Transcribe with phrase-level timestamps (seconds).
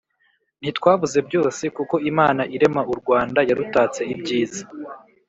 [0.61, 4.63] ntitwabuze byose kuko imana irema u rwanda yarutatse ibyiza